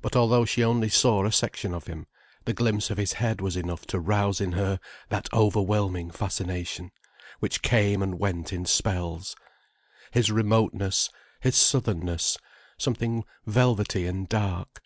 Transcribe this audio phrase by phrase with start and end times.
[0.00, 2.08] But, although she only saw a section of him,
[2.46, 6.90] the glimpse of his head was enough to rouse in her that overwhelming fascination,
[7.38, 9.36] which came and went in spells.
[10.10, 12.38] His remoteness, his southernness,
[12.76, 14.82] something velvety and dark.